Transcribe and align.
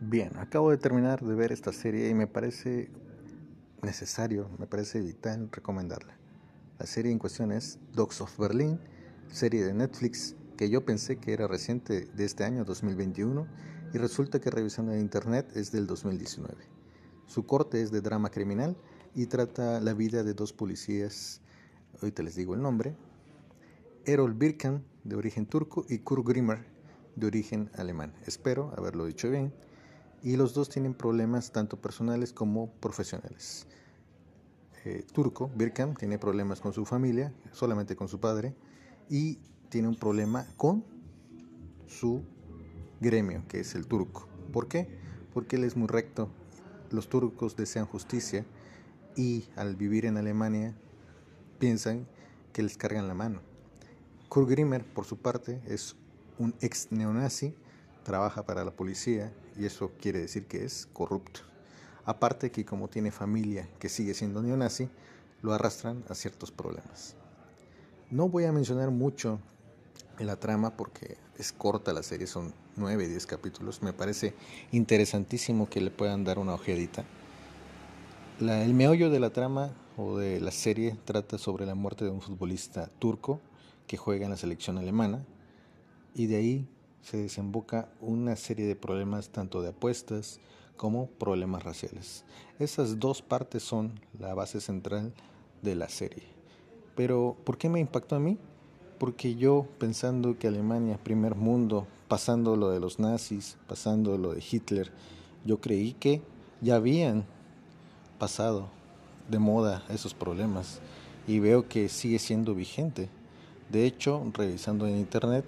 Bien, 0.00 0.36
acabo 0.36 0.70
de 0.70 0.76
terminar 0.76 1.24
de 1.24 1.34
ver 1.34 1.52
esta 1.52 1.72
serie 1.72 2.10
y 2.10 2.14
me 2.14 2.26
parece 2.26 2.90
necesario, 3.80 4.50
me 4.58 4.66
parece 4.66 5.00
vital 5.00 5.48
recomendarla. 5.50 6.18
La 6.78 6.84
serie 6.84 7.10
en 7.10 7.18
cuestión 7.18 7.50
es 7.50 7.78
Dogs 7.94 8.20
of 8.20 8.38
Berlin, 8.38 8.78
serie 9.30 9.64
de 9.64 9.72
Netflix 9.72 10.36
que 10.58 10.68
yo 10.68 10.84
pensé 10.84 11.16
que 11.16 11.32
era 11.32 11.48
reciente 11.48 12.04
de 12.14 12.24
este 12.26 12.44
año 12.44 12.66
2021 12.66 13.46
y 13.94 13.96
resulta 13.96 14.38
que 14.38 14.50
revisando 14.50 14.92
en 14.92 15.00
internet 15.00 15.50
es 15.54 15.72
del 15.72 15.86
2019. 15.86 16.54
Su 17.24 17.46
corte 17.46 17.80
es 17.80 17.90
de 17.90 18.02
drama 18.02 18.30
criminal 18.30 18.76
y 19.14 19.26
trata 19.26 19.80
la 19.80 19.94
vida 19.94 20.24
de 20.24 20.34
dos 20.34 20.52
policías, 20.52 21.40
ahorita 22.02 22.22
les 22.22 22.34
digo 22.34 22.54
el 22.54 22.60
nombre, 22.60 22.94
Errol 24.04 24.34
Birkan 24.34 24.84
de 25.04 25.16
origen 25.16 25.46
turco 25.46 25.86
y 25.88 26.00
Kurt 26.00 26.26
Grimmer 26.26 26.66
de 27.14 27.26
origen 27.26 27.70
alemán. 27.74 28.12
Espero 28.26 28.74
haberlo 28.76 29.06
dicho 29.06 29.30
bien 29.30 29.54
y 30.22 30.36
los 30.36 30.54
dos 30.54 30.68
tienen 30.68 30.94
problemas 30.94 31.52
tanto 31.52 31.80
personales 31.80 32.32
como 32.32 32.70
profesionales. 32.72 33.66
Eh, 34.84 35.04
turco, 35.12 35.50
Birkam, 35.54 35.94
tiene 35.94 36.18
problemas 36.18 36.60
con 36.60 36.72
su 36.72 36.84
familia, 36.84 37.32
solamente 37.52 37.96
con 37.96 38.08
su 38.08 38.20
padre, 38.20 38.54
y 39.08 39.38
tiene 39.68 39.88
un 39.88 39.96
problema 39.96 40.46
con 40.56 40.84
su 41.86 42.22
gremio, 43.00 43.42
que 43.48 43.60
es 43.60 43.74
el 43.74 43.86
turco. 43.86 44.28
¿Por 44.52 44.68
qué? 44.68 44.88
Porque 45.34 45.56
él 45.56 45.64
es 45.64 45.76
muy 45.76 45.88
recto. 45.88 46.28
Los 46.90 47.08
turcos 47.08 47.56
desean 47.56 47.86
justicia 47.86 48.44
y 49.16 49.44
al 49.56 49.76
vivir 49.76 50.06
en 50.06 50.16
Alemania 50.16 50.76
piensan 51.58 52.06
que 52.52 52.62
les 52.62 52.76
cargan 52.76 53.08
la 53.08 53.14
mano. 53.14 53.40
Kurt 54.28 54.48
Grimmer, 54.48 54.84
por 54.84 55.04
su 55.04 55.18
parte, 55.18 55.60
es 55.66 55.96
un 56.38 56.54
ex 56.60 56.92
neonazi 56.92 57.54
trabaja 58.06 58.46
para 58.46 58.64
la 58.64 58.70
policía 58.70 59.32
y 59.58 59.66
eso 59.66 59.90
quiere 60.00 60.20
decir 60.20 60.46
que 60.46 60.64
es 60.64 60.86
corrupto. 60.92 61.40
Aparte 62.04 62.52
que 62.52 62.64
como 62.64 62.86
tiene 62.86 63.10
familia 63.10 63.68
que 63.80 63.88
sigue 63.88 64.14
siendo 64.14 64.40
neonazi, 64.42 64.88
lo 65.42 65.52
arrastran 65.52 66.04
a 66.08 66.14
ciertos 66.14 66.52
problemas. 66.52 67.16
No 68.12 68.28
voy 68.28 68.44
a 68.44 68.52
mencionar 68.52 68.92
mucho 68.92 69.40
la 70.20 70.36
trama 70.36 70.76
porque 70.76 71.18
es 71.36 71.50
corta 71.52 71.92
la 71.92 72.04
serie, 72.04 72.28
son 72.28 72.54
9, 72.76 73.08
10 73.08 73.26
capítulos. 73.26 73.82
Me 73.82 73.92
parece 73.92 74.34
interesantísimo 74.70 75.68
que 75.68 75.80
le 75.80 75.90
puedan 75.90 76.22
dar 76.22 76.38
una 76.38 76.54
ojeadita. 76.54 77.04
el 78.38 78.72
meollo 78.72 79.10
de 79.10 79.18
la 79.18 79.30
trama 79.30 79.72
o 79.96 80.16
de 80.16 80.40
la 80.40 80.52
serie 80.52 80.96
trata 81.04 81.38
sobre 81.38 81.66
la 81.66 81.74
muerte 81.74 82.04
de 82.04 82.12
un 82.12 82.20
futbolista 82.20 82.88
turco 83.00 83.40
que 83.88 83.96
juega 83.96 84.26
en 84.26 84.30
la 84.30 84.36
selección 84.36 84.78
alemana 84.78 85.24
y 86.14 86.26
de 86.28 86.36
ahí 86.36 86.68
se 87.06 87.18
desemboca 87.18 87.88
una 88.00 88.34
serie 88.34 88.66
de 88.66 88.74
problemas 88.74 89.28
tanto 89.28 89.62
de 89.62 89.68
apuestas 89.68 90.40
como 90.76 91.06
problemas 91.06 91.62
raciales. 91.62 92.24
Esas 92.58 92.98
dos 92.98 93.22
partes 93.22 93.62
son 93.62 94.00
la 94.18 94.34
base 94.34 94.60
central 94.60 95.14
de 95.62 95.76
la 95.76 95.88
serie. 95.88 96.24
Pero, 96.96 97.36
¿por 97.44 97.58
qué 97.58 97.68
me 97.68 97.78
impactó 97.78 98.16
a 98.16 98.18
mí? 98.18 98.38
Porque 98.98 99.36
yo, 99.36 99.68
pensando 99.78 100.36
que 100.36 100.48
Alemania, 100.48 100.98
primer 101.00 101.36
mundo, 101.36 101.86
pasando 102.08 102.56
lo 102.56 102.70
de 102.70 102.80
los 102.80 102.98
nazis, 102.98 103.56
pasando 103.68 104.18
lo 104.18 104.32
de 104.32 104.42
Hitler, 104.50 104.90
yo 105.44 105.60
creí 105.60 105.92
que 105.92 106.22
ya 106.60 106.74
habían 106.74 107.24
pasado 108.18 108.68
de 109.30 109.38
moda 109.38 109.84
esos 109.90 110.12
problemas 110.12 110.80
y 111.28 111.38
veo 111.38 111.68
que 111.68 111.88
sigue 111.88 112.18
siendo 112.18 112.52
vigente. 112.52 113.08
De 113.70 113.86
hecho, 113.86 114.28
revisando 114.34 114.88
en 114.88 114.96
internet, 114.96 115.44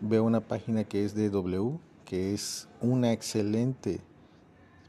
veo 0.00 0.24
una 0.24 0.40
página 0.40 0.84
que 0.84 1.04
es 1.04 1.14
de 1.14 1.30
W, 1.30 1.78
que 2.04 2.34
es 2.34 2.68
una 2.80 3.12
excelente 3.12 4.00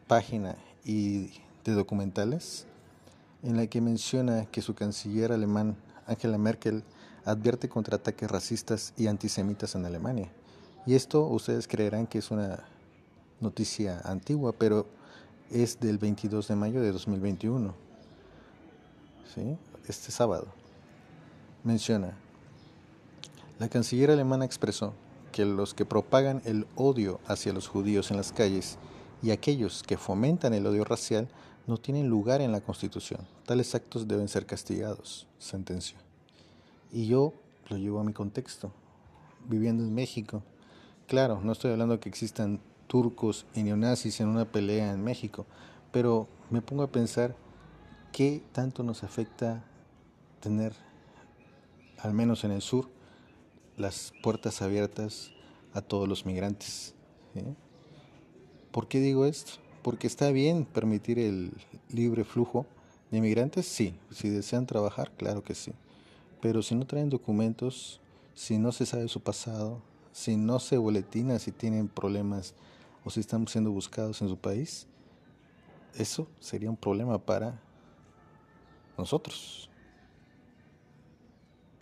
página 0.08 0.56
y 0.84 1.31
de 1.64 1.73
documentales, 1.73 2.66
en 3.44 3.58
la 3.58 3.68
que 3.68 3.81
menciona 3.81 4.45
que 4.45 4.62
su 4.62 4.73
canciller 4.73 5.31
alemán, 5.31 5.75
Angela 6.08 6.38
Merkel, 6.38 6.84
advierte 7.25 7.69
contra 7.69 7.97
ataques 7.97 8.30
racistas 8.30 8.94
y 8.97 9.08
antisemitas 9.08 9.75
en 9.75 9.86
Alemania. 9.86 10.31
Y 10.86 10.96
esto 10.96 11.28
ustedes 11.28 11.68
creerán 11.68 12.07
que 12.07 12.18
es 12.18 12.31
una 12.31 12.63
noticia 13.40 14.02
antigua, 14.03 14.53
pero 14.57 14.88
es 15.52 15.80
del 15.80 15.97
22 15.97 16.47
de 16.47 16.56
mayo 16.56 16.81
de 16.81 16.91
2021. 16.91 17.74
¿Sí? 19.36 19.57
Este 19.88 20.12
sábado. 20.12 20.47
Menciona, 21.63 22.18
la 23.62 23.70
canciller 23.70 24.10
alemana 24.10 24.44
expresó 24.44 24.96
que 25.32 25.46
los 25.46 25.76
que 25.76 25.86
propagan 25.86 26.42
el 26.46 26.66
odio 26.76 27.20
hacia 27.28 27.54
los 27.54 27.68
judíos 27.68 28.10
en 28.10 28.18
las 28.18 28.32
calles 28.32 28.80
y 29.22 29.30
aquellos 29.30 29.84
que 29.84 29.98
fomentan 29.98 30.56
el 30.56 30.66
odio 30.66 30.84
racial 30.84 31.28
no 31.68 31.78
tienen 31.78 32.10
lugar 32.10 32.42
en 32.42 32.52
la 32.52 32.62
Constitución. 32.62 33.22
Tales 33.46 33.76
actos 33.76 34.08
deben 34.08 34.30
ser 34.30 34.48
castigados, 34.48 35.28
sentenció. 35.38 36.00
Y 36.92 37.06
yo 37.06 37.34
lo 37.70 37.78
llevo 37.78 38.00
a 38.00 38.04
mi 38.04 38.14
contexto, 38.14 38.72
viviendo 39.48 39.84
en 39.84 39.94
México. 39.94 40.42
Claro, 41.06 41.40
no 41.44 41.52
estoy 41.52 41.70
hablando 41.70 42.00
que 42.00 42.10
existan 42.10 42.60
turcos 42.88 43.46
y 43.54 43.62
neonazis 43.62 44.22
en 44.22 44.30
una 44.30 44.46
pelea 44.46 44.92
en 44.92 45.04
México, 45.04 45.46
pero 45.92 46.28
me 46.50 46.64
pongo 46.64 46.82
a 46.82 46.92
pensar 46.92 47.36
qué 48.12 48.42
tanto 48.54 48.82
nos 48.82 49.04
afecta 49.04 49.64
tener, 50.40 50.74
al 52.00 52.16
menos 52.16 52.44
en 52.44 52.50
el 52.50 52.64
sur, 52.64 52.90
las 53.78 54.14
puertas 54.22 54.62
abiertas 54.62 55.32
a 55.74 55.82
todos 55.82 56.08
los 56.08 56.26
migrantes. 56.26 56.94
¿Por 58.72 58.88
qué 58.88 59.00
digo 59.00 59.26
esto? 59.26 59.54
Porque 59.82 60.08
está 60.08 60.32
bien 60.32 60.66
permitir 60.66 61.20
el 61.20 61.54
libre 61.90 62.24
flujo 62.24 62.66
de 63.10 63.22
migrantes, 63.22 63.66
sí. 63.66 63.96
Si 64.12 64.30
desean 64.30 64.66
trabajar, 64.66 65.12
claro 65.18 65.44
que 65.44 65.56
sí. 65.56 65.74
Pero 66.42 66.62
si 66.62 66.76
no 66.76 66.86
traen 66.86 67.10
documentos, 67.10 68.00
si 68.34 68.58
no 68.58 68.72
se 68.72 68.86
sabe 68.86 69.08
su 69.08 69.22
pasado, 69.22 69.81
si 70.12 70.36
no 70.38 70.60
se 70.60 70.78
boletina 70.78 71.40
si 71.40 71.52
tienen 71.52 71.88
problemas 71.88 72.54
o 73.04 73.10
si 73.10 73.20
están 73.20 73.48
siendo 73.48 73.72
buscados 73.72 74.22
en 74.22 74.30
su 74.30 74.38
país, 74.38 74.88
eso 75.98 76.28
sería 76.40 76.70
un 76.70 76.78
problema 76.78 77.18
para 77.18 77.60
nosotros. 78.98 79.71